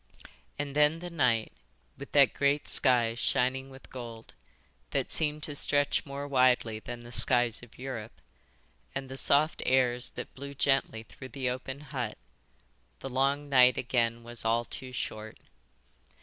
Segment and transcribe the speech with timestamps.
[0.57, 1.51] And then the night,
[1.95, 4.33] with that great, sky shining with gold,
[4.89, 8.19] that seemed to stretch more widely than the skies of Europe,
[8.95, 12.17] and the soft airs that blew gently through the open hut,
[13.01, 15.37] the long night again was all too short.